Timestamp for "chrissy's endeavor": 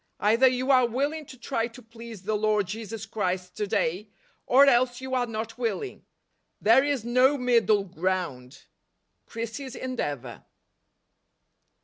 9.27-10.43